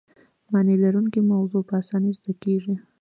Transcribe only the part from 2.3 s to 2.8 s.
کیږي.